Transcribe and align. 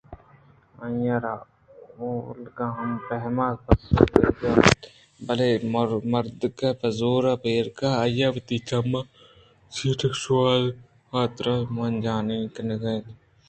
آئی 0.83 1.07
ءَ 1.15 1.21
را 1.23 1.35
اولگا 1.99 2.67
ہما 2.75 2.89
پیم 3.07 3.37
ءَ 3.45 3.63
پسو 3.65 4.01
دیگ 4.13 4.41
ءَ 4.49 4.59
اَت 4.59 4.81
بلئے 5.25 5.51
مردک 6.11 6.59
پہ 6.79 6.89
زور 6.99 7.23
پیژگاہ 7.41 7.93
ءَ 7.95 7.99
آہگ 8.01 8.19
ءُ 8.29 8.33
وتی 8.35 8.57
چماں 8.67 9.05
چیزے 9.73 10.09
شوہازگ 10.21 10.75
ءِحاترا 10.77 11.55
مانجائی 11.75 12.39
کنگءَ 12.55 12.85
اَت 12.95 13.05